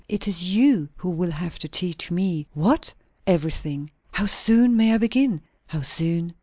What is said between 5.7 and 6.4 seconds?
soon?"